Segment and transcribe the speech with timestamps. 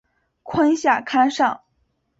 [0.41, 1.61] 坤下坎上。